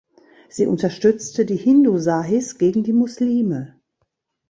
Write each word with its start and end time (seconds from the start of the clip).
Sie 0.49 0.65
unterstützte 0.65 1.45
die 1.45 1.57
Hindu-Sahis 1.57 2.57
gegen 2.57 2.81
die 2.81 2.91
Muslime. 2.91 3.79